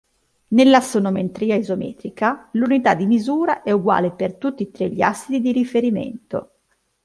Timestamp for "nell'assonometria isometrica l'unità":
0.55-2.95